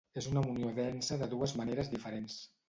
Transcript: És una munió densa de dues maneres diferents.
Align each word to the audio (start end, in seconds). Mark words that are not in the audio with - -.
És 0.19 0.27
una 0.29 0.41
munió 0.45 0.71
densa 0.79 1.17
de 1.23 1.27
dues 1.35 1.53
maneres 1.61 1.93
diferents. 1.93 2.41